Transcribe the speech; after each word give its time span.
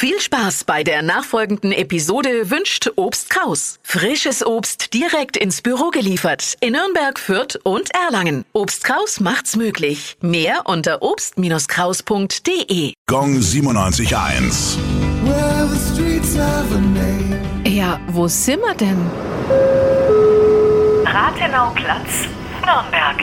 Viel 0.00 0.20
Spaß 0.20 0.62
bei 0.62 0.84
der 0.84 1.02
nachfolgenden 1.02 1.72
Episode 1.72 2.50
wünscht 2.50 2.88
Obst 2.94 3.30
Kraus. 3.30 3.80
Frisches 3.82 4.46
Obst 4.46 4.94
direkt 4.94 5.36
ins 5.36 5.60
Büro 5.60 5.90
geliefert 5.90 6.56
in 6.60 6.74
Nürnberg, 6.74 7.18
Fürth 7.18 7.58
und 7.64 7.92
Erlangen. 7.92 8.44
Obst 8.52 8.84
Kraus 8.84 9.18
macht's 9.18 9.56
möglich. 9.56 10.16
Mehr 10.20 10.66
unter 10.66 11.02
obst-kraus.de. 11.02 12.92
Gong 13.08 13.38
97.1. 13.40 14.76
Well, 15.24 15.66
the 15.66 15.76
streets 15.92 16.38
have 16.38 16.72
a 16.72 16.78
name. 16.78 17.40
Ja, 17.66 17.98
wo 18.12 18.28
sind 18.28 18.60
wir 18.60 18.76
denn? 18.76 19.04
Rathenauplatz, 21.06 22.28
Nürnberg. 22.64 23.16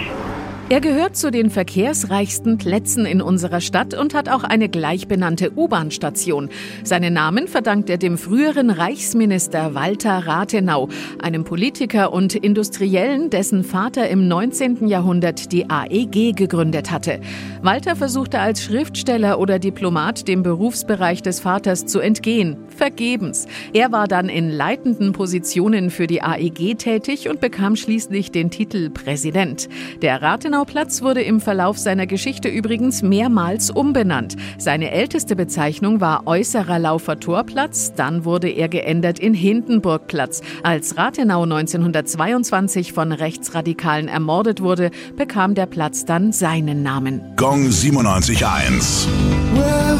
Er 0.67 0.81
gehört 0.81 1.15
zu 1.15 1.29
den 1.29 1.51
verkehrsreichsten 1.51 2.57
Plätzen 2.57 3.05
in 3.05 3.21
unserer 3.21 3.61
Stadt 3.61 3.93
und 3.93 4.15
hat 4.15 4.29
auch 4.29 4.43
eine 4.43 4.67
gleichbenannte 4.67 5.51
U-Bahn-Station. 5.55 6.49
Seinen 6.83 7.13
Namen 7.13 7.47
verdankt 7.47 7.87
er 7.87 7.99
dem 7.99 8.17
früheren 8.17 8.71
Reichsminister 8.71 9.75
Walter 9.75 10.25
Rathenau, 10.25 10.89
einem 11.21 11.43
Politiker 11.43 12.11
und 12.11 12.33
Industriellen, 12.33 13.29
dessen 13.29 13.63
Vater 13.63 14.09
im 14.09 14.27
19. 14.27 14.87
Jahrhundert 14.87 15.51
die 15.51 15.69
AEG 15.69 16.35
gegründet 16.35 16.89
hatte. 16.89 17.21
Walter 17.61 17.95
versuchte 17.95 18.39
als 18.39 18.63
Schriftsteller 18.63 19.37
oder 19.37 19.59
Diplomat 19.59 20.27
dem 20.27 20.41
Berufsbereich 20.41 21.21
des 21.21 21.41
Vaters 21.41 21.85
zu 21.85 21.99
entgehen. 21.99 22.57
Vergebens. 22.75 23.45
Er 23.73 23.91
war 23.91 24.07
dann 24.07 24.29
in 24.29 24.49
leitenden 24.49 25.11
Positionen 25.11 25.91
für 25.91 26.07
die 26.07 26.23
AEG 26.23 26.79
tätig 26.79 27.29
und 27.29 27.39
bekam 27.39 27.75
schließlich 27.75 28.31
den 28.31 28.49
Titel 28.49 28.89
Präsident. 28.89 29.69
Der 30.01 30.23
Rathenauplatz 30.55 31.01
wurde 31.01 31.21
im 31.21 31.41
Verlauf 31.41 31.77
seiner 31.77 32.07
Geschichte 32.07 32.47
übrigens 32.47 33.01
mehrmals 33.01 33.69
umbenannt. 33.69 34.37
Seine 34.57 34.91
älteste 34.91 35.35
Bezeichnung 35.35 35.99
war 35.99 36.27
Äußerer 36.27 36.79
Laufer 36.79 37.19
Torplatz, 37.19 37.91
dann 37.93 38.23
wurde 38.23 38.47
er 38.47 38.69
geändert 38.69 39.19
in 39.19 39.33
Hindenburgplatz. 39.33 40.41
Als 40.63 40.95
Rathenau 40.95 41.43
1922 41.43 42.93
von 42.93 43.11
Rechtsradikalen 43.11 44.07
ermordet 44.07 44.61
wurde, 44.61 44.91
bekam 45.17 45.55
der 45.55 45.65
Platz 45.65 46.05
dann 46.05 46.31
seinen 46.31 46.83
Namen. 46.83 47.35
Gong 47.35 47.67
97.1. 47.67 49.07
Well, 49.55 49.99